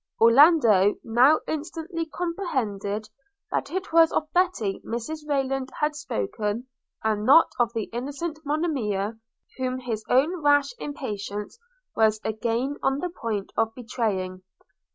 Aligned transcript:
Orlando 0.19 0.95
now 1.03 1.41
instantly 1.47 2.07
comprehended 2.07 3.07
that 3.51 3.69
it 3.69 3.93
was 3.93 4.11
of 4.11 4.33
Betty 4.33 4.81
Mrs 4.83 5.19
Rayland 5.27 5.69
had 5.79 5.95
spoken, 5.95 6.65
and 7.03 7.23
not 7.23 7.51
of 7.59 7.71
the 7.73 7.83
innocent 7.93 8.39
Monimia, 8.43 9.19
whom 9.59 9.77
his 9.77 10.03
own 10.09 10.41
rash 10.41 10.73
impatience 10.79 11.59
was 11.95 12.19
again 12.23 12.77
on 12.81 12.97
the 12.97 13.09
point 13.11 13.51
of 13.55 13.75
betraying. 13.75 14.41